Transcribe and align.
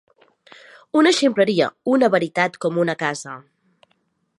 Una 1.01 1.11
ximpleria, 1.17 1.67
una 1.95 2.11
veritat, 2.17 2.59
com 2.67 2.81
una 2.87 2.97
casa. 3.07 3.41